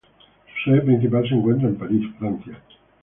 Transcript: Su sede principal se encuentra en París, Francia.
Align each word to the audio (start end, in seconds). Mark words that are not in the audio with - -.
Su 0.63 0.71
sede 0.71 0.81
principal 0.81 1.29
se 1.29 1.35
encuentra 1.35 1.67
en 1.69 1.75
París, 1.77 2.07
Francia. 2.17 2.59